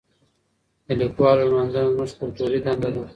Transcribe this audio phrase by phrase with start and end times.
[0.85, 3.03] د لیکوالو لمانځنه زموږ کلتوري دنده ده.